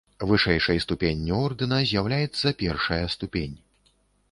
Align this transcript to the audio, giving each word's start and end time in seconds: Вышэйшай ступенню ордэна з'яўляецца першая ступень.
Вышэйшай 0.29 0.79
ступенню 0.85 1.35
ордэна 1.49 1.79
з'яўляецца 1.91 2.55
першая 2.65 3.01
ступень. 3.19 3.57